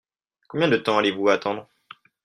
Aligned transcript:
Combien 0.47 0.67
de 0.67 0.77
temps 0.77 0.97
allez-vous 0.97 1.29
attendre? 1.29 1.67